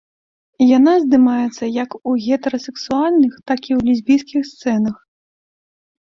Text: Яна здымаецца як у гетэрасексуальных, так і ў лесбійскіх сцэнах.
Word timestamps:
Яна 0.77 0.93
здымаецца 1.01 1.65
як 1.83 1.89
у 2.11 2.15
гетэрасексуальных, 2.27 3.33
так 3.51 3.59
і 3.61 3.71
ў 3.77 3.91
лесбійскіх 3.91 4.47
сцэнах. 4.53 4.97